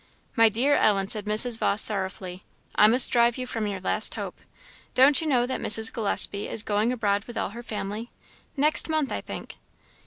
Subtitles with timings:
[0.35, 1.59] "My dear Ellen!" said Mrs.
[1.59, 4.39] Vawse, sorrowfully, "I must drive you from your last hope.
[4.95, 5.93] Don't you know that Mrs.
[5.93, 8.09] Gillespie is going abroad with all her family?
[8.57, 9.57] next month, I think."